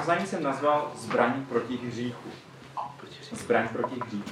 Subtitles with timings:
[0.00, 2.28] kázání jsem nazval Zbraň proti hříchu.
[3.32, 4.30] Zbraň proti hříchu.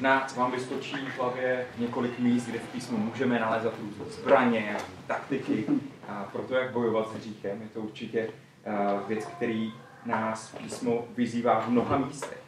[0.00, 5.66] Uh, vám vyskočí v hlavě několik míst, kde v písmu můžeme nalézat různé zbraně, taktiky
[6.08, 7.62] a pro to, jak bojovat s hříchem.
[7.62, 9.72] Je to určitě uh, věc, který
[10.06, 12.42] nás písmo vyzývá v mnoha místech.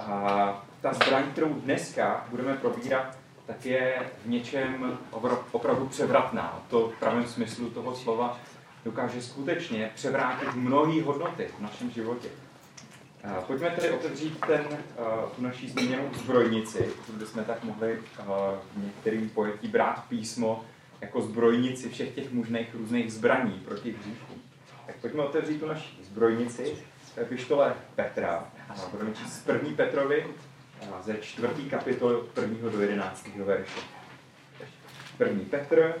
[0.00, 4.98] A ta zbraň, kterou dneska budeme probírat, tak je v něčem
[5.52, 6.58] opravdu převratná.
[6.70, 8.38] To v pravém smyslu toho slova
[8.84, 12.28] dokáže skutečně převrátit mnohé hodnoty v našem životě.
[13.46, 14.64] Pojďme tedy otevřít ten,
[15.36, 17.98] tu naší zmíněnou zbrojnici, kde jsme tak mohli
[18.74, 20.64] v některým pojetí brát písmo
[21.00, 24.34] jako zbrojnici všech těch možných různých zbraní proti hříchu.
[24.86, 26.76] Tak pojďme otevřít tu naší zbrojnici
[27.28, 28.48] pištole Petra.
[28.90, 30.26] Budeme číst z první Petrovi
[31.02, 33.80] ze čtvrtý kapitoly od prvního do jedenáctého verše.
[35.18, 35.94] První Petr,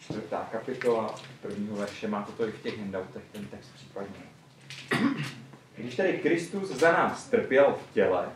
[0.00, 4.20] čtvrtá kapitola, prvního verše, máte to i v těch handoutech, ten text případně.
[5.76, 8.28] Když tedy Kristus za nás trpěl v těle,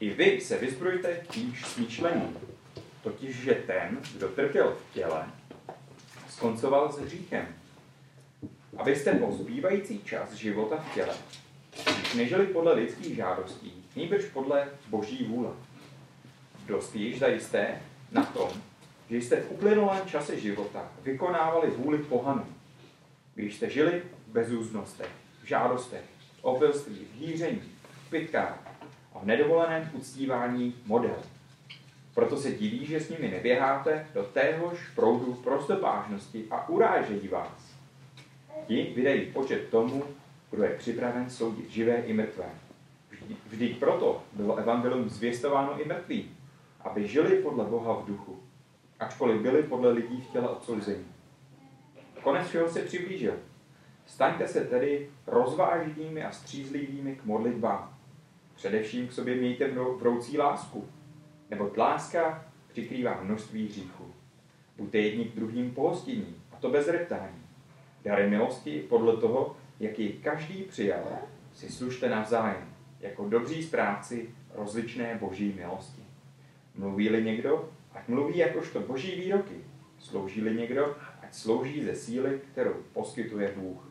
[0.00, 2.36] i vy se vyzbrojte tíž smýšlení.
[3.02, 5.26] Totiž, že ten, kdo trpěl v těle,
[6.28, 7.46] skoncoval s hříchem.
[8.76, 11.14] Abyste po zbývající čas života v těle
[12.16, 15.50] nežili podle lidských žádostí, nýbrž podle boží vůle.
[16.66, 18.48] Dost již zajisté na tom,
[19.10, 22.46] že jste v uplynulém čase života vykonávali vůli pohanu,
[23.34, 25.10] když jste žili v bezúznostech,
[25.42, 26.04] v žádostech,
[26.40, 27.62] v opilství, v hýření,
[28.06, 28.58] v pitkách
[29.14, 31.16] a v nedovoleném uctívání model.
[32.14, 37.74] Proto se diví, že s nimi neběháte do téhož proudu prostopážnosti a urážejí vás.
[38.66, 40.04] Ti vydají počet tomu,
[40.50, 42.50] kdo je připraven soudit živé i mrtvé.
[43.46, 46.36] Vždyť proto bylo evangelium zvěstováno i mrtvým,
[46.80, 48.38] aby žili podle Boha v duchu,
[49.04, 51.04] ačkoliv byli podle lidí v těle odsouzení.
[52.22, 53.34] Konec všeho se přiblížil.
[54.06, 57.98] Staňte se tedy rozvážnými a střízlivými k modlitbám.
[58.54, 60.88] Především k sobě mějte vroucí lásku,
[61.50, 64.14] nebo láska přikrývá množství hříchů.
[64.76, 67.42] Buďte jedni k druhým pohostinní, a to bez reptání.
[68.04, 71.04] Dary milosti podle toho, jak ji každý přijal,
[71.54, 76.02] si služte navzájem, jako dobří správci rozličné boží milosti.
[76.74, 79.54] Mluví-li někdo, ať mluví jakožto boží výroky.
[79.98, 83.88] Slouží-li někdo, ať slouží ze síly, kterou poskytuje Bůh.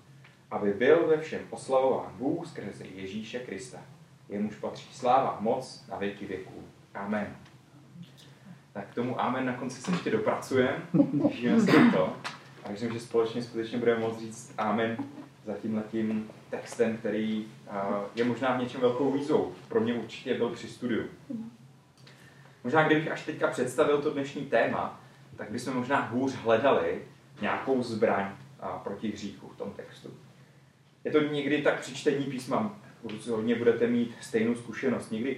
[0.51, 3.77] Aby byl ve všem oslavován Bůh skrze Ježíše Krista.
[4.29, 6.63] Jemuž patří sláva moc na věky věků.
[6.93, 7.35] Amen.
[8.73, 10.81] Tak k tomu amen na konci se ještě dopracujeme.
[11.31, 12.13] Žijeme s to.
[12.63, 14.97] A myslím, že společně skutečně budeme moct říct amen
[15.45, 17.45] za tímhletím textem, který
[18.15, 19.51] je možná v něčem velkou výzvou.
[19.67, 21.03] Pro mě určitě byl při studiu.
[22.63, 25.01] Možná kdybych až teďka představil to dnešní téma,
[25.37, 27.01] tak bychom možná hůř hledali
[27.41, 28.25] nějakou zbraň
[28.83, 30.09] proti hříchu v tom textu.
[31.03, 32.75] Je to někdy tak při čtení písma,
[33.29, 35.11] hodně budete mít stejnou zkušenost.
[35.11, 35.37] Někdy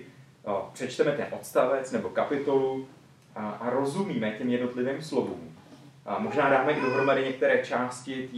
[0.73, 2.87] přečteme ten odstavec nebo kapitolu
[3.35, 5.57] a, a rozumíme těm jednotlivým slovům.
[6.05, 8.29] A možná dáme i dohromady některé části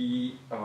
[0.50, 0.56] té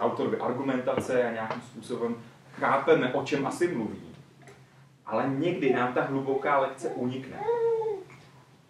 [0.00, 2.16] autorovy argumentace a nějakým způsobem
[2.60, 4.11] chápeme, o čem asi mluví.
[5.12, 7.40] Ale někdy nám ta hluboká lekce unikne.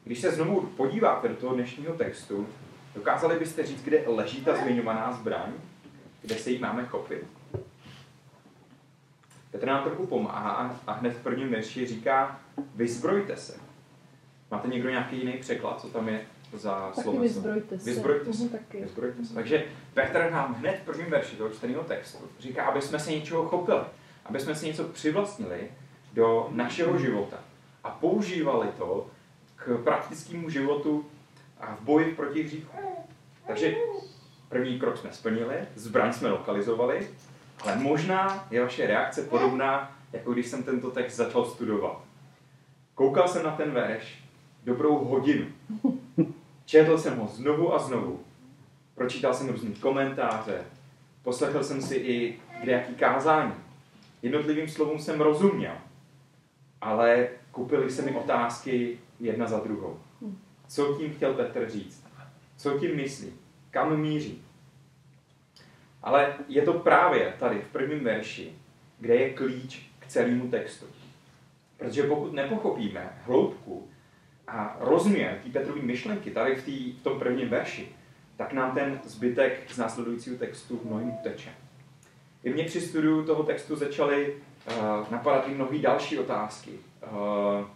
[0.05, 2.47] Když se znovu podíváte do toho dnešního textu,
[2.95, 5.53] dokázali byste říct, kde leží ta zmiňovaná zbraň,
[6.23, 7.25] kde se jí máme chopit?
[9.51, 12.41] Petr nám trochu pomáhá a hned v prvním verši říká,
[12.75, 13.55] vyzbrojte se.
[14.51, 17.21] Máte někdo nějaký jiný překlad, co tam je za slovo?
[17.21, 17.91] vyzbrojte se.
[17.91, 18.43] Vyzbrojte se.
[18.43, 18.81] Mhm, taky.
[18.81, 19.35] Vyzbrojte se.
[19.35, 19.65] Takže
[19.95, 23.81] Petr nám hned v prvním verši toho čteného textu říká, aby jsme se něčeho chopili,
[24.25, 25.69] aby jsme si něco přivlastnili
[26.13, 27.37] do našeho života
[27.85, 29.07] a používali to
[29.57, 31.07] k praktickému životu
[31.61, 32.79] a v boji proti hříchu.
[33.47, 33.75] Takže
[34.49, 37.09] první krok jsme splnili, zbraň jsme lokalizovali,
[37.65, 42.01] ale možná je vaše reakce podobná, jako když jsem tento text začal studovat.
[42.95, 44.25] Koukal jsem na ten verš
[44.65, 45.47] dobrou hodinu.
[46.65, 48.21] Četl jsem ho znovu a znovu.
[48.95, 50.65] Pročítal jsem různý komentáře,
[51.23, 53.55] poslechl jsem si i kdejaký kázání.
[54.23, 55.73] Jednotlivým slovům jsem rozuměl,
[56.83, 60.01] ale kupily se mi otázky jedna za druhou.
[60.69, 62.07] Co tím chtěl Petr říct?
[62.57, 63.33] Co tím myslí?
[63.71, 64.43] Kam míří?
[66.03, 68.53] Ale je to právě tady v prvním verši,
[68.99, 70.87] kde je klíč k celému textu.
[71.77, 73.89] Protože pokud nepochopíme hloubku
[74.49, 77.89] a rozměr té Petrovy myšlenky tady v, tý, v tom prvním verši,
[78.37, 81.51] tak nám ten zbytek z následujícího textu mnohým uteče.
[82.45, 84.37] I mě při studiu toho textu začaly
[85.11, 86.71] napadat i mnohé další otázky.
[87.03, 87.67] Uh,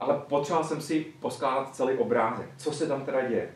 [0.00, 2.46] ale potřeboval jsem si poskládat celý obrázek.
[2.56, 3.50] Co se tam teda děje?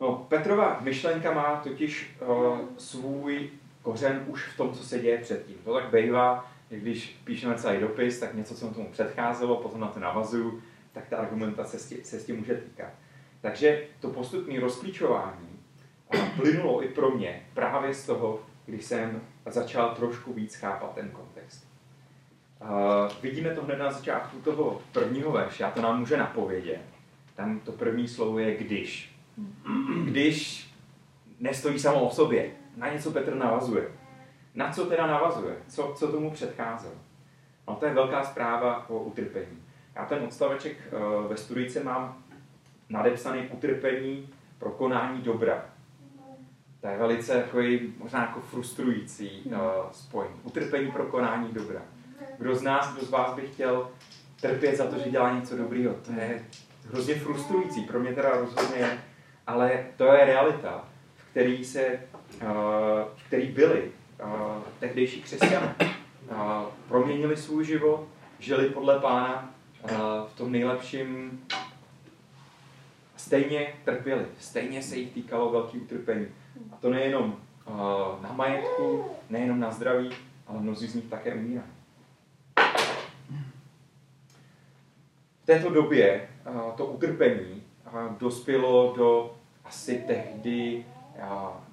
[0.00, 3.50] No, Petrova myšlenka má totiž uh, svůj
[3.82, 5.56] kořen už v tom, co se děje předtím.
[5.64, 10.00] To tak bývá, když píšeme celý dopis, tak něco, co tomu předcházelo, potom na to
[10.00, 10.62] navazuju,
[10.92, 12.90] tak ta argumentace se s tím může týkat.
[13.40, 15.50] Takže to postupné rozklíčování
[16.36, 18.40] plynulo i pro mě právě z toho,
[18.70, 21.68] když jsem začal trošku víc chápat ten kontext.
[22.62, 22.68] Uh,
[23.22, 26.80] vidíme to hned na začátku toho prvního verše, a to nám může napovědět.
[27.34, 29.16] Tam to první slovo je když.
[30.04, 30.70] Když
[31.40, 32.50] nestojí samo o sobě.
[32.76, 33.88] Na něco Petr navazuje.
[34.54, 35.56] Na co teda navazuje?
[35.68, 36.94] Co, co tomu předcházelo?
[37.68, 39.62] No to je velká zpráva o utrpení.
[39.94, 42.22] Já ten odstaveček uh, ve studijce mám
[42.88, 44.28] nadepsaný utrpení
[44.58, 45.64] pro konání dobra.
[46.80, 49.58] To je velice takový, možná jako frustrující uh,
[49.92, 50.34] spojení.
[50.42, 51.80] Utrpení pro konání dobra.
[52.38, 53.90] Kdo z nás, kdo z vás by chtěl
[54.40, 56.44] trpět za to, že dělá něco dobrého, to je
[56.90, 57.80] hrozně frustrující.
[57.80, 58.98] Pro mě teda rozhodně je,
[59.46, 60.84] ale to je realita,
[61.16, 62.00] v který se,
[62.42, 62.48] uh,
[63.16, 63.92] v který byli
[64.22, 65.74] uh, tehdejší křesťané.
[66.30, 66.36] Uh,
[66.88, 69.90] proměnili svůj život, žili podle pána uh,
[70.28, 71.40] v tom nejlepším
[73.20, 76.26] stejně trpěli, stejně se jich týkalo velký utrpení.
[76.72, 77.36] A to nejenom
[77.66, 77.74] uh,
[78.22, 80.10] na majetku, nejenom na zdraví,
[80.46, 81.68] ale mnozí z nich také umírají.
[85.42, 90.84] V této době uh, to utrpení uh, dospělo do asi tehdy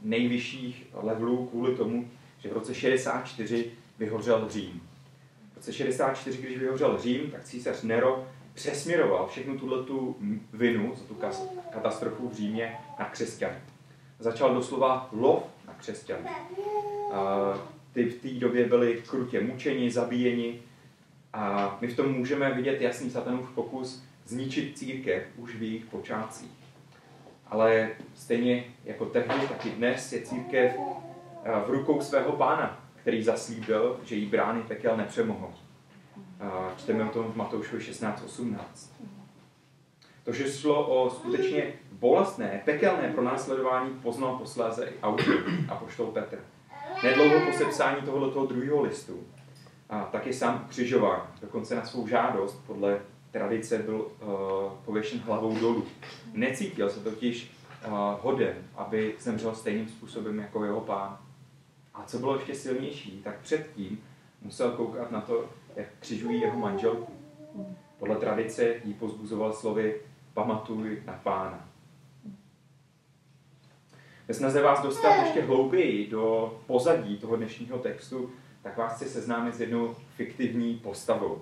[0.01, 2.09] nejvyšších levelů kvůli tomu,
[2.39, 4.81] že v roce 64 vyhořel Řím.
[5.53, 10.15] V roce 64, když vyhořel Řím, tak císař Nero přesměroval všechnu tuto
[10.53, 11.17] vinu za tu
[11.69, 13.55] katastrofu v Římě na křesťany.
[14.19, 16.29] Začal doslova lov na křesťany.
[17.93, 20.59] Ty v té době byli krutě mučeni, zabíjeni
[21.33, 26.51] a my v tom můžeme vidět jasný satanův pokus zničit církev už v jejich počátcích.
[27.47, 30.71] Ale stejně jako tehdy, tak i dnes je církev
[31.65, 35.53] v rukou svého pána, který zaslíbil, že jí brány pekel nepřemohou.
[36.77, 38.55] Čteme o tom v Matoušovi 16.18.
[40.23, 46.39] To, že šlo o skutečně bolestné, pekelné pronásledování, poznal posléze i autor a poštol Petr.
[47.03, 49.23] Nedlouho po sepsání tohoto druhého listu,
[49.89, 52.99] a taky sám ukřižován, dokonce na svou žádost, podle
[53.31, 54.29] tradice byl uh,
[54.85, 55.85] pověšen hlavou dolů.
[56.33, 57.51] Necítil se totiž
[57.85, 61.17] uh, hoden, aby zemřel stejným způsobem jako jeho pán.
[61.93, 64.03] A co bylo ještě silnější, tak předtím
[64.41, 67.13] musel koukat na to, jak křižují jeho manželku.
[67.99, 70.01] Podle tradice jí pozbuzoval slovy
[70.33, 71.67] pamatuj na pána.
[74.27, 78.31] Ve snaze vás dostat ještě hlouběji do pozadí toho dnešního textu,
[78.61, 81.41] tak vás chci seznámit s jednou fiktivní postavou.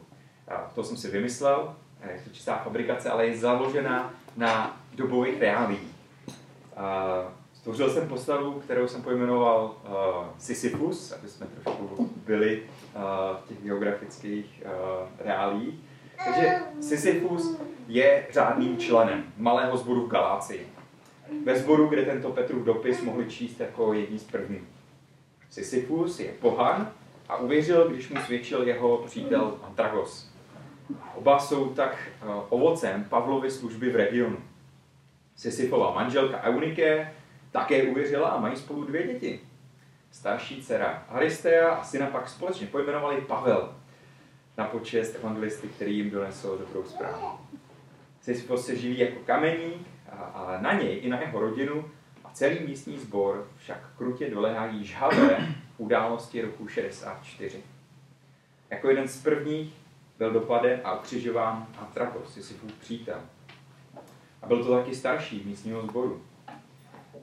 [0.76, 1.76] To jsem si vymyslel,
[2.14, 5.96] je to čistá fabrikace, ale je založená na dobových reálích.
[7.66, 9.94] Stvořil jsem postavu, kterou jsem pojmenoval uh,
[10.38, 13.02] Sisyphus, aby jsme trošku byli uh,
[13.38, 14.72] v těch geografických uh,
[15.20, 15.76] reálích.
[16.26, 17.58] Takže Sisyphus
[17.88, 20.68] je řádným členem malého sboru v Galácii.
[21.46, 24.64] Ve sboru, kde tento Petrův dopis mohli číst jako jední z prvních.
[25.50, 26.92] Sisyphus je pohan
[27.30, 30.30] a uvěřil, když mu svědčil jeho přítel Antragos.
[31.16, 31.98] Oba jsou tak
[32.50, 34.38] ovocem Pavlovy služby v regionu.
[35.36, 37.12] Sisyfova manželka Eunike
[37.56, 39.40] také uvěřila a mají spolu dvě děti.
[40.12, 43.76] Starší dcera Aristea a syna pak společně pojmenovali Pavel
[44.58, 47.28] na počest evangelisty, který jim donesl dobrou zprávu.
[48.22, 51.86] Sisyfos se živí jako kameník a, na něj i na jeho rodinu
[52.24, 57.64] a celý místní sbor však krutě dolehají žhavé události roku 64.
[58.70, 59.74] Jako jeden z prvních
[60.18, 63.22] byl dopaden a ukřižován Antrakos, Sisyfův přítel.
[64.42, 66.22] A byl to taky starší místního sboru.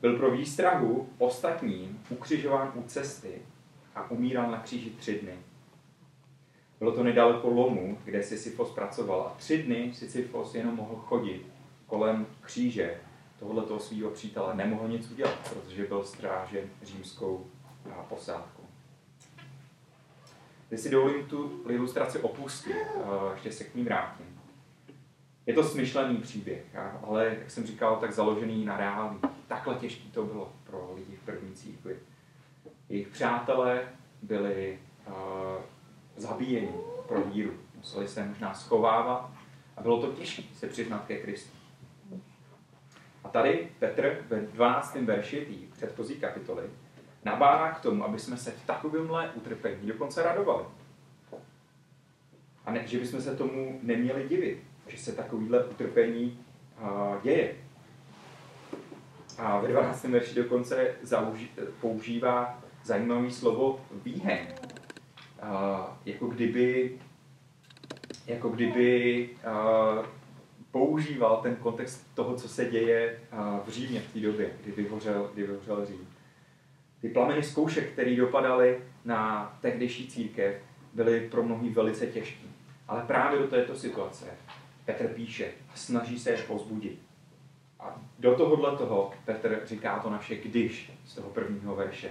[0.02, 3.42] Byl pro výstrahu ostatním ukřižován u cesty
[3.94, 5.34] a umíral na kříži tři dny.
[6.78, 11.46] Bylo to nedaleko lomu, kde Sisyfos pracoval a tři dny Sisyfos jenom mohl chodit
[11.86, 13.00] kolem kříže
[13.38, 14.54] tohoto svého přítele.
[14.54, 17.46] Nemohl nic udělat, protože byl strážen římskou
[18.08, 18.62] posádkou.
[20.68, 22.76] Teď si dovolím tu ilustraci opustit,
[23.32, 24.40] ještě se k ní vrátím.
[25.46, 26.64] Je to smyšlený příběh,
[27.02, 29.18] ale, jak jsem říkal, tak založený na reálí.
[29.52, 31.98] Takhle těžký to bylo pro lidi v první církvi.
[32.88, 33.88] Jejich přátelé
[34.22, 35.14] byli uh,
[36.16, 36.72] zabíjeni
[37.08, 37.52] pro víru.
[37.76, 39.30] Museli se možná schovávat
[39.76, 41.56] a bylo to těžké se přiznat ke Kristu.
[43.24, 44.94] A tady Petr ve 12.
[44.94, 46.70] verši té předchozí kapitoly
[47.24, 50.64] nabádá k tomu, aby jsme se v takovémhle utrpení dokonce radovali.
[52.64, 56.44] A ne, že bychom se tomu neměli divit že se takovýhle utrpení
[56.80, 57.54] uh, děje.
[59.38, 60.04] A ve 12.
[60.04, 61.48] verši dokonce zauži,
[61.80, 64.46] používá zajímavé slovo výheň.
[65.42, 66.98] A jako kdyby,
[68.26, 70.02] jako kdyby a,
[70.70, 73.20] používal ten kontext toho, co se děje
[73.66, 76.08] v Římě v té době, kdy vyhořel, kdy vyhořel Řím.
[77.00, 80.54] Ty plameny zkoušek, které dopadaly na tehdejší církev,
[80.94, 82.46] byly pro mnohý velice těžké.
[82.88, 84.26] Ale právě do této situace
[84.84, 86.98] Petr píše a snaží se je pozbudit.
[87.82, 92.10] A do tohohle toho Petr říká to naše když z toho prvního verše.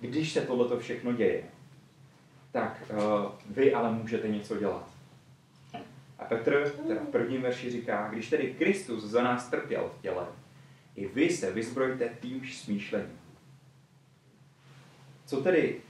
[0.00, 1.44] Když se tohleto všechno děje,
[2.52, 2.98] tak uh,
[3.50, 4.90] vy ale můžete něco dělat.
[6.18, 10.26] A Petr teda v prvním verši říká, když tedy Kristus za nás trpěl v těle,
[10.96, 13.20] i vy se vyzbrojte týmž smýšlením.
[15.26, 15.80] Co tedy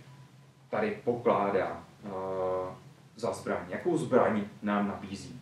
[0.70, 2.10] tady pokládá uh,
[3.16, 3.64] za zbraň?
[3.68, 5.40] Jakou zbraň nám nabízí?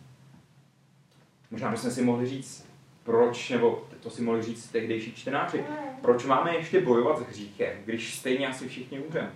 [1.51, 2.68] Možná bychom si mohli říct,
[3.09, 5.63] proč, nebo to si mohli říct tehdejší čtenáři,
[6.01, 9.31] proč máme ještě bojovat s hříchem, když stejně asi všichni umřeme?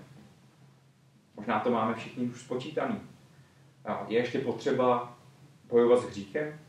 [1.35, 3.01] Možná to máme všichni už spočítaný.
[3.85, 5.17] A je ještě potřeba
[5.69, 6.59] bojovat s hříchem?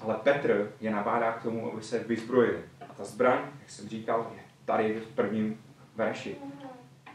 [0.00, 2.62] Ale Petr je nabádá k tomu, aby se vyzbrojili.
[2.90, 5.60] A ta zbraň, jak jsem říkal, je tady v prvním
[5.96, 6.36] verši.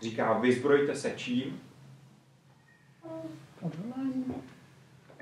[0.01, 1.61] Říká, vyzbrojte se čím?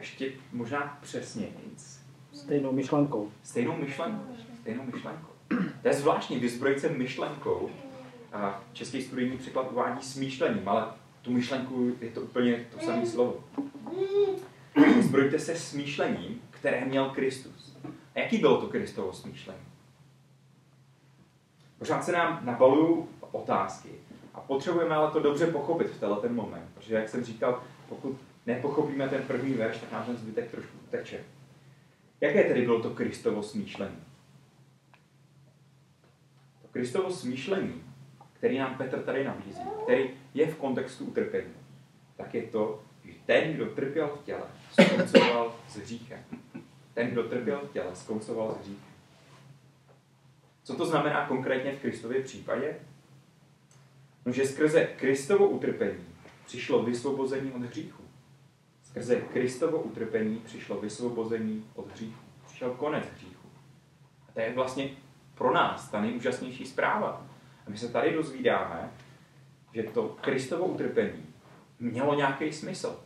[0.08, 2.02] Ještě možná přesně nic.
[2.34, 3.32] Stejnou myšlenkou.
[3.44, 4.36] Stejnou myšlenkou.
[4.62, 5.28] Stejnou myšlenkou.
[5.82, 7.70] To je zvláštní, vyzbrojit se myšlenkou.
[8.34, 10.86] A český studijní překlad uvádí smýšlením, ale
[11.22, 13.44] tu myšlenku je to úplně to samé slovo.
[14.96, 17.78] Vyzbrojte se smýšlením, které měl Kristus.
[18.16, 19.66] A jaký bylo to Kristovo smýšlení?
[21.80, 23.90] Pořád se nám nabalují otázky
[24.34, 28.18] a potřebujeme ale to dobře pochopit v tenhle ten moment, protože jak jsem říkal, pokud
[28.48, 31.24] nepochopíme ten první verš, tak nám ten zbytek trošku teče.
[32.22, 34.04] Jaké tedy bylo to Kristovo smýšlení?
[36.62, 37.84] To Kristovo smýšlení,
[38.34, 41.54] který nám Petr tady nabízí, který je v kontextu utrpení,
[42.18, 46.20] tak je to, že ten, kdo trpěl v těle, skoncoval s hříchem.
[46.94, 48.94] Ten, kdo trpěl v těle, skoncoval s hříchem.
[50.64, 52.76] Co to znamená konkrétně v Kristově případě?
[54.26, 56.06] No, že skrze Kristovo utrpení
[56.46, 58.07] přišlo vysvobození od hříchu.
[58.98, 62.20] Skrze Kristovo utrpení přišlo vysvobození od hříchu.
[62.46, 63.48] Přišel konec hříchu.
[64.30, 64.90] A to je vlastně
[65.36, 67.26] pro nás ta nejúžasnější zpráva.
[67.68, 68.92] A my se tady dozvídáme,
[69.74, 71.26] že to Kristovo utrpení
[71.80, 73.00] mělo nějaký smysl.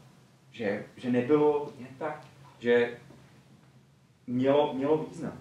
[0.52, 2.28] Že, že nebylo jen tak,
[2.60, 2.98] že
[4.28, 5.38] mělo, mělo význam.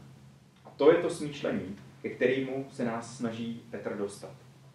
[0.64, 4.33] A to je to smýšlení, ke kterému se nás snaží Petr dostat.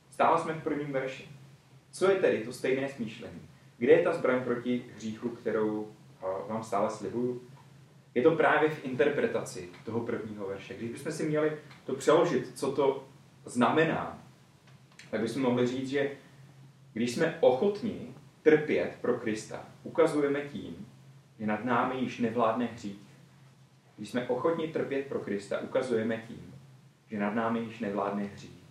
[0.09, 1.29] Stále jsme v prvním verši.
[1.91, 3.41] Co je tedy to stejné smýšlení?
[3.77, 5.91] Kde je ta zbraň proti hříchu, kterou
[6.47, 7.41] vám stále slibuju?
[8.15, 10.73] Je to právě v interpretaci toho prvního verše.
[10.73, 13.07] Když bychom si měli to přeložit, co to
[13.45, 14.23] znamená,
[15.11, 16.11] tak bychom mohli říct, že
[16.93, 20.87] když jsme ochotni trpět pro Krista, ukazujeme tím,
[21.39, 22.99] že nad námi již nevládne hřích.
[23.97, 26.55] Když jsme ochotni trpět pro Krista, ukazujeme tím,
[27.07, 28.63] že nad námi již nevládne hřích.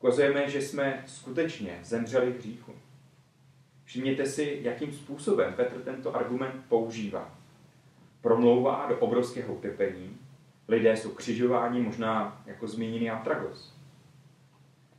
[0.00, 2.72] Ukazujeme, že jsme skutečně zemřeli hříchu.
[3.86, 7.34] Všimněte si, jakým způsobem Petr tento argument používá.
[8.20, 10.18] Promlouvá do obrovského utrpení.
[10.68, 13.74] Lidé jsou křižováni, možná jako zmíněný Antragos.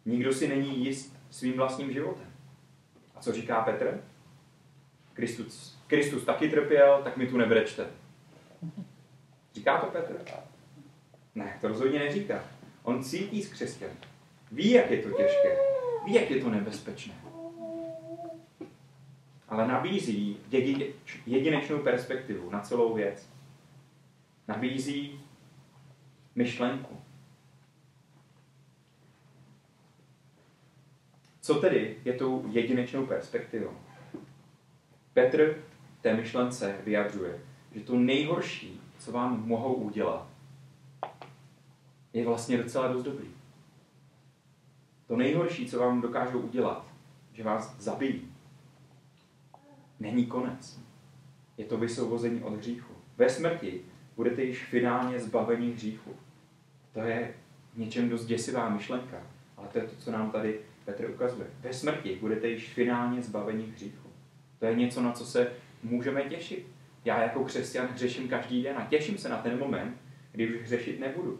[0.05, 2.27] Nikdo si není jist svým vlastním životem.
[3.15, 4.03] A co říká Petr?
[5.13, 7.87] Kristus, Kristus taky trpěl, tak mi tu nebrečte.
[9.53, 10.21] Říká to Petr?
[11.35, 12.43] Ne, to rozhodně neříká.
[12.83, 13.89] On cítí z křesťan.
[14.51, 15.57] Ví, jak je to těžké.
[16.05, 17.26] Ví, jak je to nebezpečné.
[19.47, 20.37] Ale nabízí
[21.25, 23.29] jedinečnou perspektivu na celou věc.
[24.47, 25.21] Nabízí
[26.35, 26.97] myšlenku.
[31.41, 33.71] Co tedy je tou jedinečnou perspektivou?
[35.13, 35.63] Petr
[36.01, 37.39] té myšlence vyjadřuje,
[37.75, 40.27] že to nejhorší, co vám mohou udělat,
[42.13, 43.27] je vlastně docela dost dobrý.
[45.07, 46.85] To nejhorší, co vám dokážou udělat,
[47.33, 48.31] že vás zabijí,
[49.99, 50.79] není konec.
[51.57, 52.93] Je to vysvobození od hříchu.
[53.17, 53.81] Ve smrti
[54.15, 56.15] budete již finálně zbaveni hříchu.
[56.93, 57.33] To je
[57.75, 59.17] něčem dost děsivá myšlenka,
[59.57, 61.47] ale to je to, co nám tady Petr ukazuje.
[61.61, 64.09] Ve smrti budete již finálně zbaveni hříchu.
[64.59, 65.51] To je něco, na co se
[65.83, 66.67] můžeme těšit.
[67.05, 69.97] Já jako křesťan hřeším každý den a těším se na ten moment,
[70.31, 71.39] kdy už hřešit nebudu.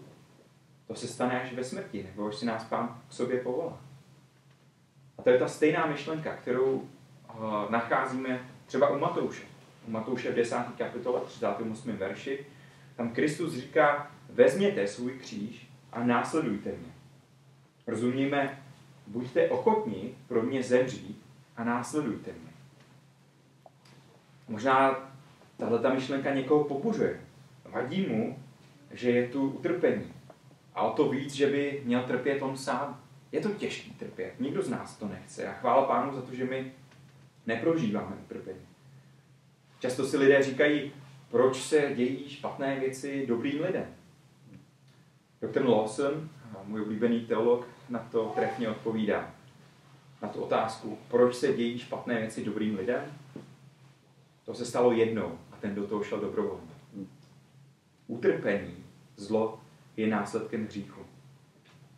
[0.88, 3.82] To se stane až ve smrti, nebo až si nás pán k sobě povolá.
[5.18, 6.90] A to je ta stejná myšlenka, kterou
[7.70, 9.44] nacházíme třeba u Matouše.
[9.88, 10.58] U Matouše v 10.
[10.78, 11.92] kapitole 38.
[11.92, 12.46] verši
[12.98, 16.92] tam Kristus říká, vezměte svůj kříž a následujte mě.
[17.88, 18.64] Rozumíme,
[19.08, 21.22] buďte ochotni pro mě zemřít
[21.58, 22.52] a následujte mě.
[24.48, 25.10] Možná
[25.58, 27.20] tahle ta myšlenka někoho pobuřuje.
[27.66, 28.40] Vadí mu,
[28.92, 30.14] že je tu utrpení.
[30.76, 33.02] A o to víc, že by měl trpět on sám.
[33.32, 34.34] Je to těžký trpět.
[34.40, 35.48] Nikdo z nás to nechce.
[35.48, 36.72] A chvála pánu za to, že my
[37.48, 38.68] neprožíváme utrpení.
[39.80, 40.92] Často si lidé říkají,
[41.32, 43.86] proč se dějí špatné věci dobrým lidem.
[45.42, 45.66] Dr.
[45.66, 46.30] Lawson,
[46.64, 49.34] můj oblíbený teolog, na to trefně odpovídá.
[50.22, 53.02] Na tu otázku, proč se dějí špatné věci dobrým lidem?
[54.46, 56.72] To se stalo jednou a ten do toho šel dobrovolně.
[58.08, 58.76] Utrpení,
[59.16, 59.60] zlo
[59.98, 61.02] je následkem hříchu.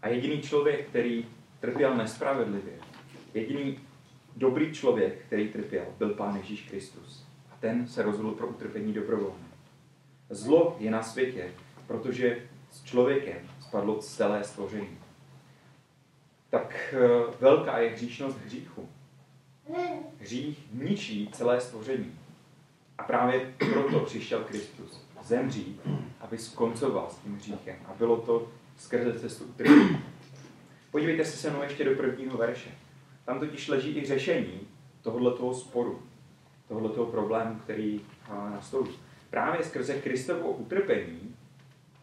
[0.02, 1.26] A jediný člověk, který
[1.60, 2.74] trpěl nespravedlivě,
[3.34, 3.80] jediný
[4.40, 7.26] dobrý člověk, který trpěl, byl Pán Ježíš Kristus.
[7.52, 9.50] A ten se rozhodl pro utrpení dobrovolně.
[10.30, 11.48] Zlo je na světě,
[11.88, 12.38] protože
[12.72, 14.98] s člověkem spadlo celé stvoření.
[16.50, 16.98] Tak eh,
[17.40, 18.90] velká je hříšnost hříchu.
[20.20, 22.20] Hřích ničí celé stvoření.
[22.98, 25.82] A právě proto přišel Kristus zemřít,
[26.20, 27.76] aby skoncoval s tím hříchem.
[27.86, 30.04] A bylo to skrze cestu utrpení.
[30.92, 32.70] Podívejte se se mnou ještě do prvního verše.
[33.30, 34.60] Tam totiž leží i řešení
[35.02, 36.02] tohoto toho sporu,
[36.68, 38.92] tohoto toho problému, který nastolí.
[39.30, 41.36] Právě skrze Kristovo utrpení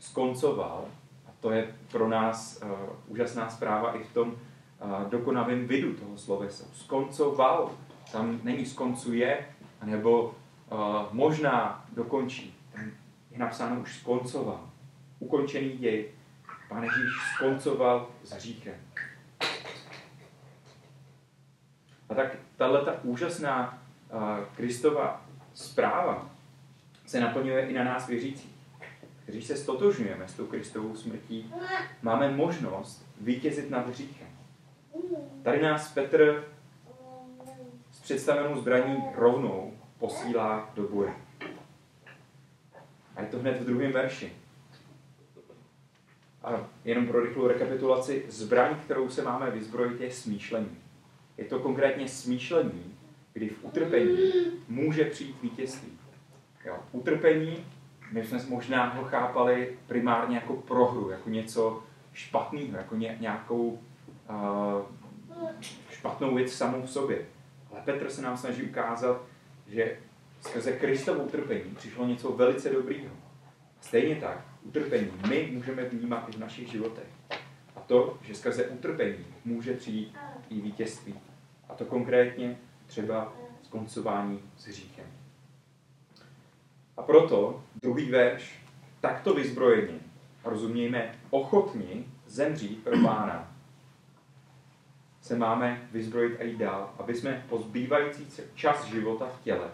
[0.00, 0.84] skoncoval,
[1.28, 2.70] a to je pro nás uh,
[3.08, 6.64] úžasná zpráva i v tom uh, dokonavém vidu toho slovesa.
[6.72, 7.70] Skoncoval,
[8.12, 9.46] tam není skoncuje,
[9.84, 10.78] nebo uh,
[11.12, 12.54] možná dokončí.
[12.72, 12.84] Tam
[13.30, 14.70] je napsáno už skoncoval.
[15.18, 16.10] Ukončený děj.
[16.68, 18.74] Pán Ježíš skoncoval s hříchem.
[22.08, 23.82] A tak tahle ta úžasná
[24.56, 26.30] Kristova zpráva
[27.06, 28.50] se naplňuje i na nás věřící.
[29.26, 31.54] Když se stotožňujeme s tou Kristovou smrtí,
[32.02, 34.28] máme možnost vítězit nad hříchem.
[35.42, 36.44] Tady nás Petr
[37.92, 41.14] s představenou zbraní rovnou posílá do boje.
[43.16, 44.32] A je to hned v druhém verši.
[46.44, 50.76] A jenom pro rychlou rekapitulaci, zbraň, kterou se máme vyzbrojit, je smýšlení.
[51.38, 52.94] Je to konkrétně smýšlení,
[53.32, 54.18] kdy v utrpení
[54.68, 55.98] může přijít vítězství.
[56.64, 56.76] Jo.
[56.92, 57.64] Utrpení,
[58.12, 63.78] my jsme možná ho chápali primárně jako prohru, jako něco špatného, jako ně, nějakou
[64.30, 64.82] uh,
[65.90, 67.26] špatnou věc samou v sobě.
[67.70, 69.22] Ale Petr se nám snaží ukázat,
[69.68, 69.98] že
[70.40, 73.14] skrze Kristovo utrpení přišlo něco velice dobrého.
[73.80, 77.06] Stejně tak, utrpení my můžeme vnímat i v našich životech.
[77.86, 80.16] To, že skrze utrpení může přijít
[80.50, 81.14] i vítězství.
[81.68, 85.06] A to konkrétně třeba skoncování s hříchem.
[86.96, 88.62] A proto druhý verš,
[89.00, 90.00] takto vyzbrojení,
[90.44, 93.52] rozumějme, ochotni zemřít pro pána,
[95.20, 99.70] se máme vyzbrojit a jít dál, aby jsme po zbývající čas života v těle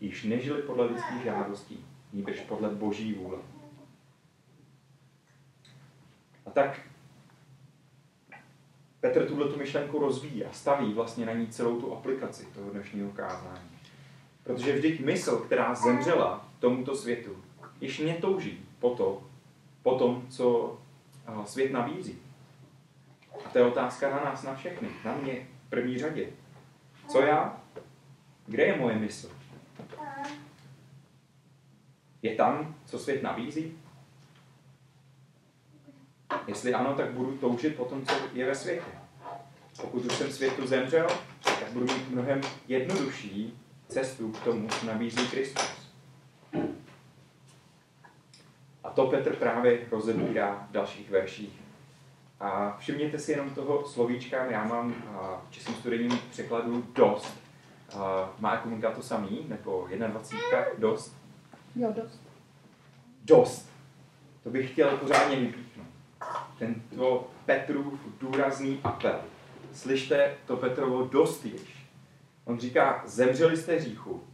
[0.00, 3.38] již nežili podle lidských žádostí, níbrž podle boží vůle.
[6.46, 6.80] A tak
[9.00, 13.10] Petr tuhle tu myšlenku rozvíjí a staví vlastně na ní celou tu aplikaci toho dnešního
[13.10, 13.70] kázání.
[14.44, 17.36] Protože vždyť mysl, která zemřela tomuto světu,
[17.80, 19.22] již netouží po, to,
[19.82, 20.78] po tom, co
[21.44, 22.18] svět nabízí.
[23.46, 26.26] A to je otázka na nás, na všechny, na mě v první řadě.
[27.08, 27.60] Co já?
[28.46, 29.30] Kde je moje mysl?
[32.22, 33.78] Je tam, co svět nabízí?
[36.46, 38.82] Jestli ano, tak budu toužit po tom, co je ve světě.
[39.80, 41.06] Pokud už jsem světu zemřel,
[41.44, 43.58] tak budu mít mnohem jednodušší
[43.88, 45.92] cestu k tomu, co nabízí Kristus.
[48.84, 51.60] A to Petr právě rozebírá v dalších verších.
[52.40, 54.94] A všimněte si jenom toho slovíčka, já mám
[55.48, 57.38] v českém studijním překladu dost.
[58.38, 61.16] Má komunika to samý, nebo 21, dost?
[61.76, 62.20] Jo, dost.
[63.24, 63.70] Dost.
[64.42, 65.65] To bych chtěl pořádně.
[66.58, 69.20] Tento Petrův důrazný apel.
[69.72, 71.86] Slyšte to Petrovo dost již.
[72.44, 74.24] On říká, zemřeli jste hříchu,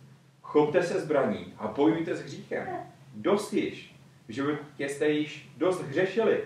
[0.43, 2.67] chopte se zbraní a bojujte s hříchem.
[3.15, 3.95] Dost již.
[4.29, 6.45] V životě jste již dost hřešili.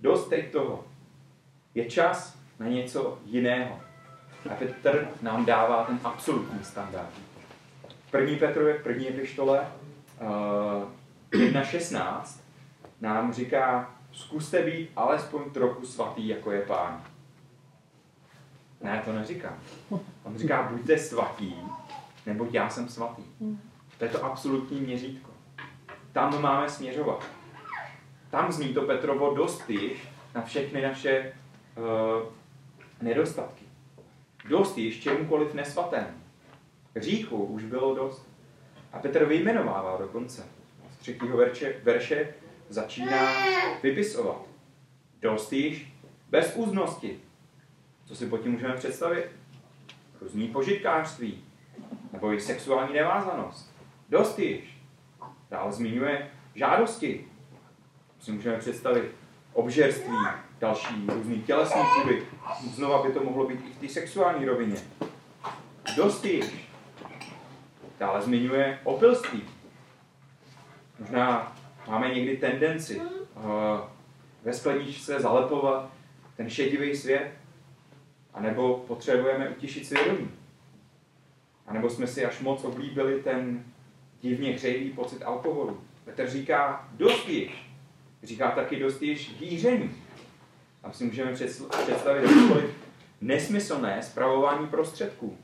[0.00, 0.84] Dost teď toho.
[1.74, 3.80] Je čas na něco jiného.
[4.50, 7.10] A Petr nám dává ten absolutní standard.
[8.10, 9.68] První Petrově, první epištole,
[10.20, 10.28] uh,
[11.30, 12.40] 1.16,
[13.00, 17.04] nám říká, zkuste být alespoň trochu svatý, jako je pán.
[18.80, 19.58] Ne, to neříká.
[20.22, 21.56] On říká, buďte svatí,
[22.26, 23.22] nebo já jsem svatý.
[23.98, 25.30] To je to absolutní měřítko.
[26.12, 27.26] tam máme směřovat.
[28.30, 31.32] Tam zní to Petrovo dost již na všechny naše
[31.76, 32.32] uh,
[33.02, 33.64] nedostatky.
[34.48, 36.20] Dost již čemukoliv nesvatému.
[36.96, 38.28] Hříchu už bylo dost.
[38.92, 40.46] A Petr vyjmenovává dokonce.
[40.90, 42.34] Z třetího verše, verše
[42.70, 43.32] začíná
[43.82, 44.42] vypisovat.
[45.22, 45.92] Dost již
[46.30, 47.20] bez úznosti.
[48.04, 49.26] Co si pod tím můžeme představit?
[50.20, 51.44] Různý požitkářství,
[52.12, 53.74] nebo i sexuální nevázanost.
[54.08, 54.78] Dost již.
[55.50, 57.24] Dále zmiňuje žádosti.
[58.20, 59.10] Si můžeme představit
[59.52, 60.16] obžerství,
[60.60, 62.26] další různý tělesný půdy.
[62.74, 64.76] Znova by to mohlo být i v té sexuální rovině.
[65.96, 66.70] Dost již.
[67.98, 69.42] Dále zmiňuje opilství.
[70.98, 71.56] Možná
[71.90, 73.04] máme někdy tendenci uh,
[74.42, 75.90] ve skleničce zalepovat
[76.36, 77.32] ten šedivý svět,
[78.34, 80.30] anebo potřebujeme utišit svědomí.
[81.66, 83.64] A nebo jsme si až moc oblíbili ten
[84.20, 85.80] divně hřejivý pocit alkoholu.
[86.04, 87.70] Petr říká dost již.
[88.22, 89.94] Říká taky dost již díření.
[90.82, 92.74] A si můžeme představit jakékoliv
[93.20, 95.38] nesmyslné zpravování prostředků.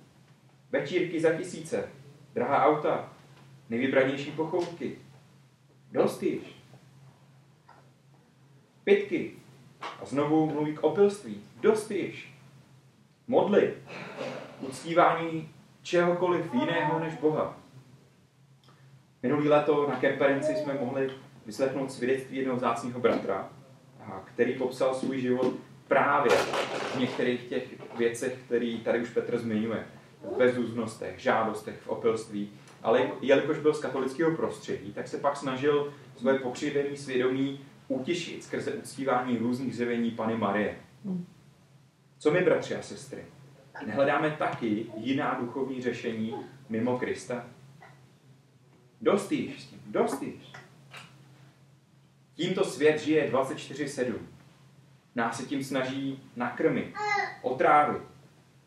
[0.70, 1.88] Večírky za tisíce,
[2.34, 3.12] drahá auta,
[3.70, 4.98] nejvybranější pochoutky.
[5.92, 6.56] Dost již.
[8.84, 9.32] Pitky.
[10.02, 11.42] A znovu mluví k opilství.
[11.60, 12.34] Dost již.
[13.28, 13.74] Modly.
[14.60, 15.48] Uctívání
[15.82, 17.58] čehokoliv jiného než Boha.
[19.22, 21.10] Minulý leto na kemperenci jsme mohli
[21.46, 23.48] vyslechnout svědectví jednoho vzácného bratra,
[24.24, 25.54] který popsal svůj život
[25.88, 26.32] právě
[26.94, 29.86] v některých těch věcech, které tady už Petr zmiňuje.
[30.22, 32.52] V bezúznostech, žádostech, v opilství.
[32.86, 38.72] Ale jelikož byl z katolického prostředí, tak se pak snažil svoje pokřivené svědomí utěšit skrze
[38.72, 40.78] uctívání různých zjevení Pany Marie.
[42.18, 43.24] Co my, bratři a sestry?
[43.86, 46.34] Nehledáme taky jiná duchovní řešení
[46.68, 47.46] mimo Krista?
[49.00, 50.52] Dost již s tím, dost již.
[52.34, 54.14] Tímto svět žije 24-7.
[55.14, 56.94] Nás se tím snaží nakrmit,
[57.42, 58.02] otrávit.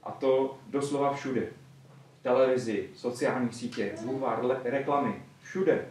[0.04, 1.59] A to doslova všude.
[2.30, 5.86] Televizi, sociální sítě, bulvár, reklamy, všude.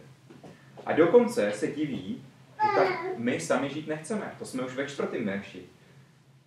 [0.85, 2.23] A dokonce se diví,
[2.63, 4.35] že tak my sami žít nechceme.
[4.39, 5.63] To jsme už ve čtvrtém verši.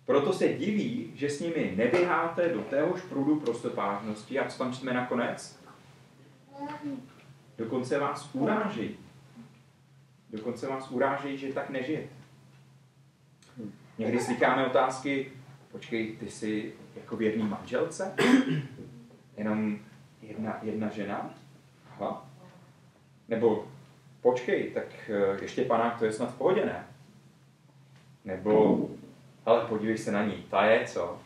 [0.05, 5.59] Proto se diví, že s nimi neběháte do téhož prudu prostopážnosti, jak skončíme nakonec.
[7.57, 8.97] Dokonce vás urážejí.
[10.29, 12.13] Dokonce vás urážejí, že tak nežijete.
[13.97, 15.31] Někdy slycháme otázky,
[15.71, 18.15] počkej, ty jsi jako věrný manželce?
[19.37, 19.79] Jenom
[20.21, 21.33] jedna, jedna žena?
[21.91, 22.29] Aha.
[23.27, 23.67] Nebo
[24.21, 26.87] počkej, tak eh, ještě panák, to je snad v pohodě, ne?
[28.25, 28.89] Nebo,
[29.45, 31.19] ale podívej se na ní, ta je co?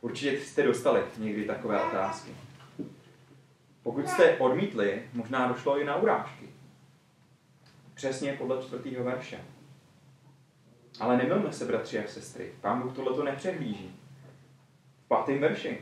[0.00, 2.30] Určitě jste dostali někdy takové otázky.
[3.82, 6.48] Pokud jste odmítli, možná došlo i na urážky.
[7.94, 9.40] Přesně podle čtvrtého verše.
[11.00, 12.52] Ale nemilme se, bratři a sestry.
[12.60, 13.96] Pán Bůh tohleto nepřehlíží.
[15.04, 15.78] V pátém verši.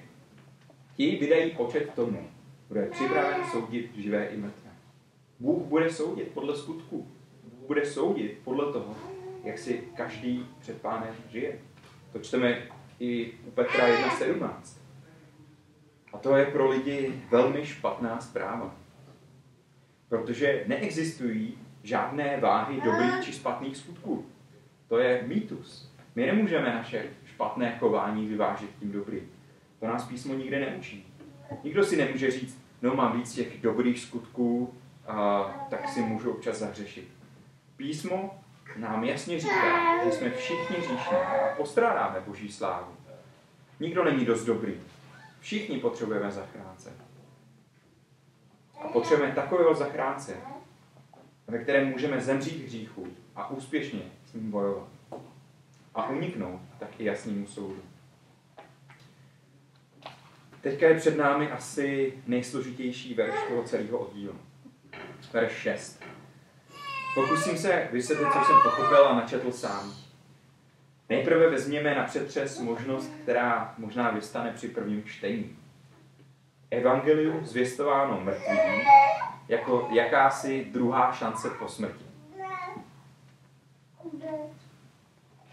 [1.03, 2.29] Ti vydají počet tomu,
[2.69, 4.71] kdo je připraven soudit živé i mrtvé.
[5.41, 7.09] Bůh bude soudit podle skutku.
[7.43, 8.97] Bůh bude soudit podle toho,
[9.45, 11.59] jak si každý před pánem žije.
[12.12, 12.62] To čteme
[13.01, 14.53] i u Petra 1.17.
[16.12, 18.77] A to je pro lidi velmi špatná zpráva.
[20.09, 24.27] Protože neexistují žádné váhy dobrých či špatných skutků.
[24.88, 25.93] To je mýtus.
[26.15, 29.42] My nemůžeme naše špatné chování vyvážit tím dobrým.
[29.83, 31.07] To nás písmo nikde neučí.
[31.64, 34.75] Nikdo si nemůže říct, no mám víc těch dobrých skutků,
[35.07, 37.09] a, tak si můžu občas zahřešit.
[37.77, 38.40] Písmo
[38.77, 42.92] nám jasně říká, že jsme všichni říšní a postrádáme Boží slávu.
[43.81, 44.75] Nikdo není dost dobrý.
[45.40, 46.92] Všichni potřebujeme zachránce.
[48.81, 50.37] A potřebujeme takového zachránce,
[51.47, 54.88] ve kterém můžeme zemřít hříchu a úspěšně s ním bojovat.
[55.95, 57.92] A uniknout tak i jasnému soudu.
[60.62, 64.35] Teďka je před námi asi nejsložitější verš toho celého oddílu.
[65.33, 66.05] Verš 6.
[67.14, 69.94] Pokusím se vysvětlit, co jsem pochopil a načetl sám.
[71.09, 75.57] Nejprve vezměme na přetřes možnost, která možná vystane při prvním čtení.
[76.70, 78.83] Evangelium zvěstováno mrtvým
[79.48, 82.05] jako jakási druhá šance po smrti.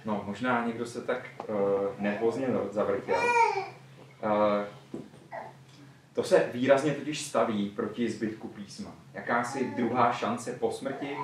[0.05, 1.55] No, možná někdo se tak uh,
[1.97, 3.15] nervózně zavrtěl.
[4.23, 4.78] Uh,
[6.13, 8.91] to se výrazně totiž staví proti zbytku písma.
[9.13, 11.17] Jakási druhá šance po smrti,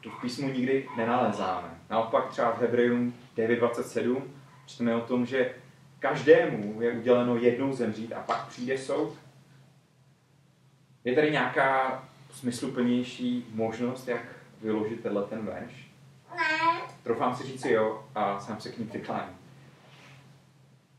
[0.00, 1.68] tu v písmu nikdy nenalezáme.
[1.90, 4.22] Naopak třeba v Hebrejům 9.27
[4.66, 5.54] čteme o tom, že
[5.98, 9.14] každému je uděleno jednou zemřít a pak přijde soud.
[11.04, 14.22] Je tady nějaká smysluplnější možnost, jak
[14.62, 15.88] vyložit tenhle ten verš?
[17.02, 19.37] Troufám si říct jo a sám se k ní přikláním.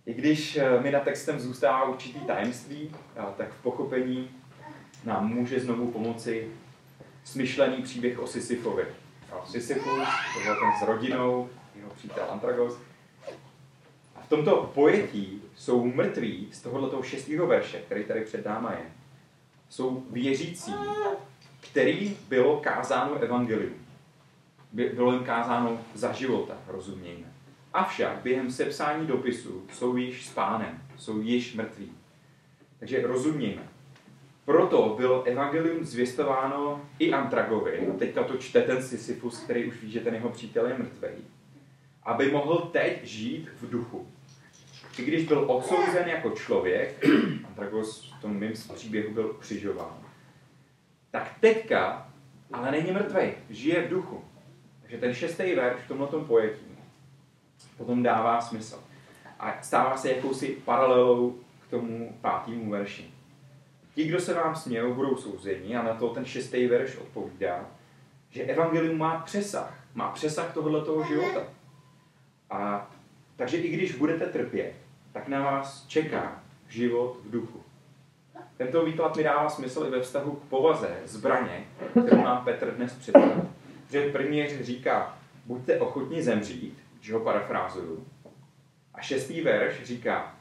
[0.05, 2.91] I když eh, mi na textem zůstává určitý tajemství,
[3.37, 4.29] tak v pochopení
[5.05, 6.51] nám může znovu pomoci
[7.23, 8.85] smyšlený příběh o Sisyfovi.
[9.45, 12.77] Sisyfus, to byl ten s rodinou, jeho přítel Antragos.
[14.15, 18.85] A v tomto pojetí jsou mrtví z tohoto šestého verše, který tady před náma je.
[19.69, 20.73] Jsou věřící,
[21.71, 23.73] který bylo kázáno evangelium.
[24.73, 27.28] Bylo jim kázáno za života, rozumějme.
[27.73, 31.91] Avšak během sepsání dopisu jsou již s pánem, jsou již mrtví.
[32.79, 33.61] Takže rozumějme.
[34.45, 39.99] Proto bylo evangelium zvěstováno i Antragovi, teďka to čte ten Sisyfus, který už ví, že
[39.99, 41.09] ten jeho přítel je mrtvý,
[42.03, 44.07] aby mohl teď žít v duchu.
[44.97, 47.05] I když byl odsouzen jako člověk,
[47.47, 49.97] Antragos v tom mým příběhu byl ukřižován,
[51.11, 52.11] tak teďka
[52.53, 54.23] ale není mrtvý, žije v duchu.
[54.81, 56.68] Takže ten šestý verš v tomhle pojetí
[57.79, 58.83] potom dává smysl.
[59.39, 63.13] A stává se jakousi paralelou k tomu pátému verši.
[63.95, 67.65] Ti, kdo se vám smějou, budou souzeni a na to ten šestý verš odpovídá,
[68.29, 69.79] že evangelium má přesah.
[69.93, 71.41] Má přesah tohoto života.
[72.49, 72.91] A
[73.35, 74.73] takže i když budete trpět,
[75.11, 77.63] tak na vás čeká život v duchu.
[78.57, 82.93] Tento výklad mi dává smysl i ve vztahu k povaze zbraně, kterou nám Petr dnes
[82.93, 83.47] představil.
[83.91, 88.07] Že první říká, buďte ochotni zemřít, že ho parafrázuju.
[88.93, 90.35] A šestý verš říká,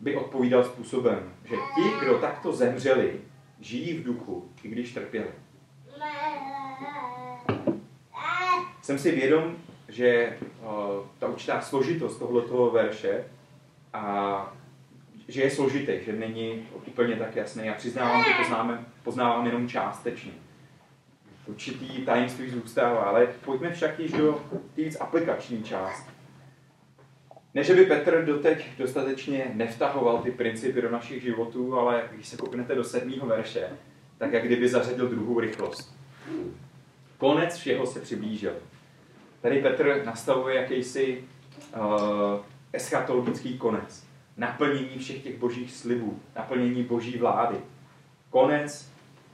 [0.00, 3.20] by odpovídal způsobem, že ti, kdo takto zemřeli,
[3.60, 5.30] žijí v duchu, i když trpěli.
[8.82, 9.56] Jsem si vědom,
[9.88, 13.24] že uh, ta určitá složitost tohoto verše
[13.92, 14.54] a
[15.28, 17.66] že je složitý, že není úplně tak jasný.
[17.66, 20.32] Já přiznávám, že poznávám, poznávám jenom částečně.
[21.46, 24.32] Určitý tajemství zůstává, ale pojďme však již do
[24.74, 26.10] té víc aplikační části.
[27.54, 32.36] Ne, že by Petr doteď dostatečně nevtahoval ty principy do našich životů, ale když se
[32.36, 33.68] kouknete do sedmého verše,
[34.18, 35.94] tak jak kdyby zařadil druhou rychlost.
[37.18, 38.52] Konec všeho se přiblížil.
[39.40, 41.24] Tady Petr nastavuje jakýsi
[41.76, 41.80] uh,
[42.72, 44.06] eschatologický konec.
[44.36, 47.56] Naplnění všech těch božích slibů, naplnění boží vlády.
[48.30, 48.91] Konec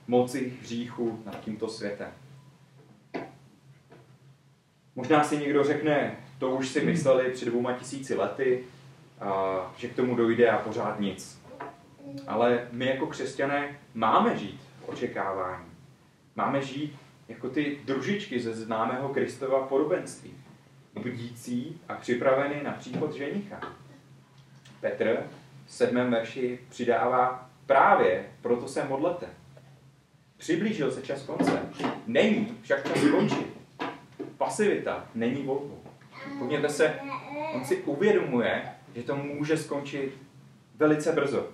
[0.08, 2.08] moci hříchu nad tímto světem.
[4.94, 8.64] Možná si někdo řekne, to už si mysleli před dvouma tisíci lety,
[9.20, 11.42] a, že k tomu dojde a pořád nic.
[12.26, 15.66] Ale my jako křesťané máme žít v očekávání.
[16.36, 16.96] Máme žít
[17.28, 20.34] jako ty družičky ze známého Kristova podobenství.
[21.02, 23.60] Bdící a připravený na příchod ženicha.
[24.80, 25.22] Petr
[25.66, 29.26] v sedmém verši přidává právě proto se modlete.
[30.38, 31.62] Přiblížil se čas konce.
[32.06, 33.46] Není však čas skončit.
[34.38, 35.82] Pasivita není volbou.
[36.38, 37.00] Podívejte se,
[37.54, 38.62] on si uvědomuje,
[38.94, 40.18] že to může skončit
[40.74, 41.48] velice brzo.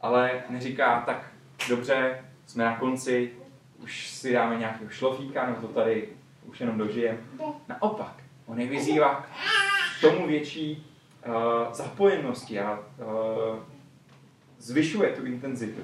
[0.00, 1.32] Ale neříká, tak
[1.68, 3.30] dobře, jsme na konci,
[3.82, 6.08] už si dáme nějakého šlofíka, no to tady
[6.46, 7.18] už jenom dožijem.
[7.68, 8.14] Naopak,
[8.46, 9.26] on je vyzývá
[9.98, 10.86] k tomu větší
[11.26, 13.58] uh, zapojenosti a uh,
[14.58, 15.80] zvyšuje tu intenzitu.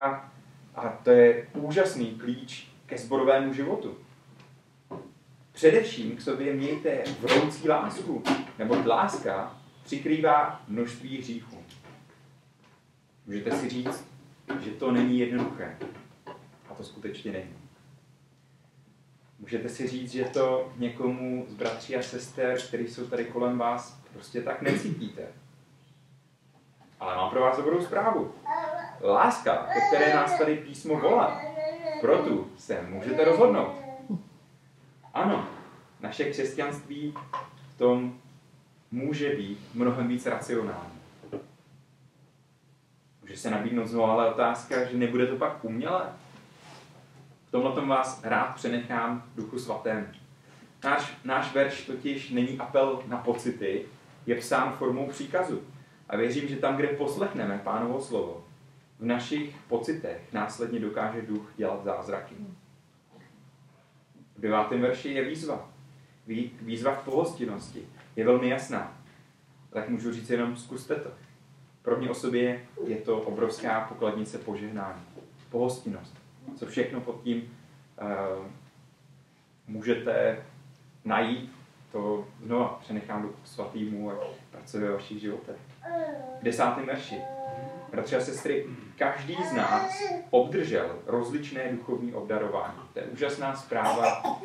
[0.00, 0.32] A,
[0.74, 3.98] a to je úžasný klíč ke zborovému životu.
[5.52, 8.22] Především k sobě mějte vroucí lásku,
[8.58, 11.56] nebo láska přikrývá množství hříchů.
[13.26, 14.04] Můžete si říct,
[14.60, 15.76] že to není jednoduché.
[16.70, 17.54] A to skutečně není.
[19.38, 24.00] Můžete si říct, že to někomu z bratří a sester, kteří jsou tady kolem vás,
[24.12, 25.22] prostě tak necítíte.
[27.00, 28.34] Ale mám pro vás dobrou zprávu.
[29.02, 31.40] Láska, ke které nás tady písmo volá,
[32.00, 33.74] proto se můžete rozhodnout.
[35.14, 35.48] Ano,
[36.00, 37.14] naše křesťanství
[37.74, 38.14] v tom
[38.90, 41.00] může být mnohem víc racionální.
[43.22, 46.12] Může se nabídnout znovu ale otázka, že nebude to pak umělé.
[47.48, 50.12] V tomhle tom vás rád přenechám duchu svatém.
[50.84, 53.86] Náš, náš verš totiž není apel na pocity,
[54.26, 55.62] je psán formou příkazu.
[56.10, 58.44] A věřím, že tam, kde poslechneme pánovo slovo,
[58.98, 62.34] v našich pocitech následně dokáže duch dělat zázraky.
[64.36, 65.70] V devátém verši je výzva.
[66.62, 69.02] Výzva k pohostinnosti je velmi jasná.
[69.70, 71.10] Tak můžu říct jenom zkuste to.
[71.82, 75.02] Pro mě osobě je to obrovská pokladnice požehnání.
[75.50, 76.16] Pohostinnost.
[76.56, 77.42] Co všechno pod tím
[78.02, 78.46] uh,
[79.66, 80.44] můžete
[81.04, 81.52] najít,
[81.92, 84.14] to znova přenechám do svatýmu a
[84.50, 85.69] pracuje ve vašich životech.
[86.40, 87.20] V desátém verši.
[87.90, 88.66] Bratři a sestry,
[88.98, 92.78] každý z nás obdržel rozličné duchovní obdarování.
[92.92, 94.40] To je úžasná zpráva uh,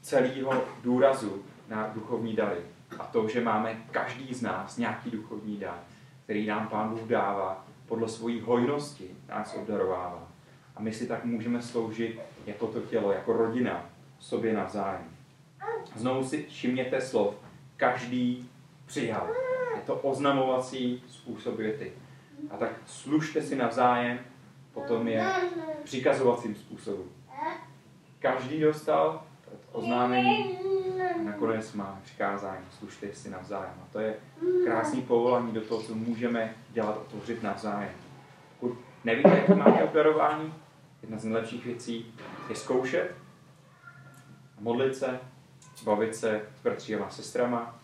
[0.00, 2.60] celého důrazu na duchovní dary.
[2.98, 5.80] A to, že máme každý z nás nějaký duchovní dar,
[6.24, 10.28] který nám Pán Bůh dává podle svojí hojnosti, nás obdarovává.
[10.76, 13.86] A my si tak můžeme sloužit jako to tělo, jako rodina,
[14.18, 15.04] sobě navzájem.
[15.96, 17.34] Znovu si všimněte slov.
[17.76, 18.50] Každý
[18.86, 19.28] přijal.
[19.86, 21.92] To oznamovací způsob věty.
[22.50, 24.18] A tak služte si navzájem,
[24.72, 25.26] potom je
[25.84, 27.08] přikazovacím způsobem.
[28.18, 29.22] Každý dostal
[29.72, 30.58] oznámení
[31.18, 33.74] a nakonec má přikázání, služte si navzájem.
[33.82, 34.14] A to je
[34.64, 37.94] krásný povolání do toho, co můžeme dělat tvořit navzájem.
[38.60, 40.54] Pokud nevíte, jak máte obdarování,
[41.02, 42.14] jedna z nejlepších věcí
[42.48, 43.14] je zkoušet,
[44.60, 45.20] modlit se,
[45.84, 47.78] bavit se s bratříma a sestrama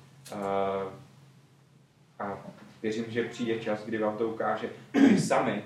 [2.19, 2.39] a
[2.83, 5.65] věřím, že přijde čas, kdy vám to ukáže, kdy sami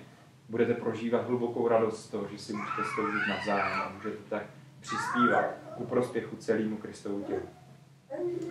[0.49, 4.43] budete prožívat hlubokou radost z toho, že si můžete sloužit navzájem a můžete tak
[4.81, 5.45] přispívat
[5.77, 7.49] ku prospěchu celému Kristovu tělu.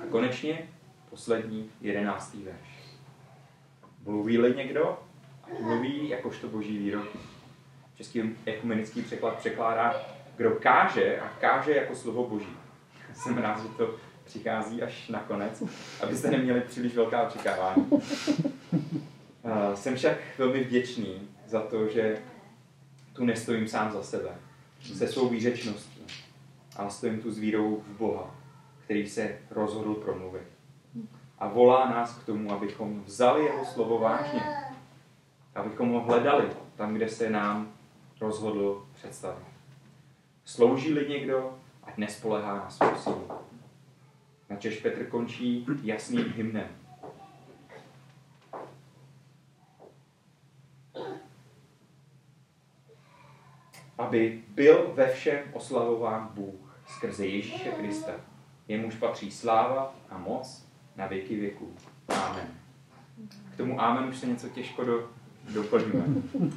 [0.03, 0.67] A konečně
[1.09, 2.97] poslední jedenáctý verš.
[4.05, 4.99] Mluví-li někdo,
[5.59, 7.07] mluví jakožto boží výrok.
[7.95, 9.95] Český ekumenický překlad překládá,
[10.35, 12.57] kdo káže a káže jako slovo boží.
[13.13, 13.95] Jsem rád, že to
[14.31, 15.63] přichází až nakonec,
[16.03, 17.89] abyste neměli příliš velká očekávání.
[19.73, 22.17] Jsem však velmi vděčný za to, že
[23.13, 24.29] tu nestojím sám za sebe,
[24.81, 26.01] se svou výřečností,
[26.75, 28.35] ale stojím tu s vírou v Boha,
[28.83, 30.47] který se rozhodl promluvit.
[31.39, 34.41] A volá nás k tomu, abychom vzali jeho slovo vážně,
[35.55, 37.73] abychom ho hledali tam, kde se nám
[38.21, 39.45] rozhodl představit.
[40.45, 43.50] Slouží-li někdo, ať nespolehá na svou sílu.
[44.51, 46.67] Načež Petr končí jasným hymnem.
[53.97, 58.11] Aby byl ve všem oslavován Bůh skrze Ježíše Krista.
[58.67, 61.75] Jemuž patří sláva a moc na věky věků.
[62.07, 62.47] Amen.
[63.53, 65.09] K tomu amen už se něco těžko do,
[65.53, 66.03] doplňuje,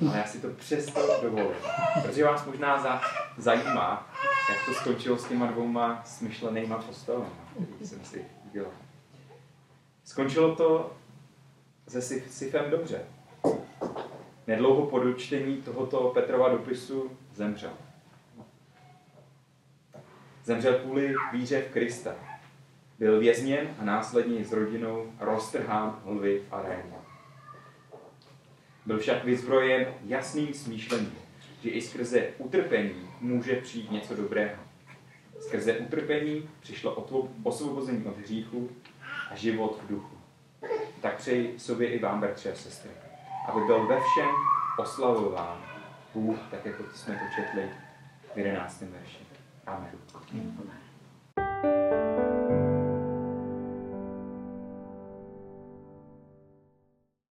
[0.09, 1.57] ale já si to přesto dovolím.
[2.02, 3.00] Protože vás možná za,
[3.38, 4.11] zajímá,
[4.48, 8.72] jak to skončilo s těma dvouma smyšlenýma postavami, který jsem si udělal.
[10.04, 10.96] Skončilo to
[11.88, 13.07] se Sifem dobře.
[14.46, 17.72] Nedlouho po dočtení tohoto Petrova dopisu zemřel.
[20.44, 22.14] Zemřel kvůli víře v Krista.
[22.98, 26.94] Byl vězněn a následně s rodinou roztrhán lvy v aréně.
[28.87, 31.18] Byl však vyzbrojen jasným smýšlením,
[31.62, 34.62] že i skrze utrpení může přijít něco dobrého.
[35.40, 37.06] Skrze utrpení přišlo
[37.42, 38.70] osvobození od hříchu
[39.30, 40.16] a život v duchu.
[41.00, 42.90] Tak přeji sobě i vám, bratři a sestry,
[43.48, 44.30] aby byl ve všem
[44.78, 45.64] oslavován
[46.14, 47.70] Bůh, tak jako jsme to četli
[48.34, 48.80] v 11.
[48.80, 49.18] verši.
[49.66, 49.90] Amen.